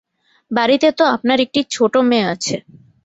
[0.51, 2.55] বাড়িতে তো আপনার একটা ছোট মেয়ে আছে।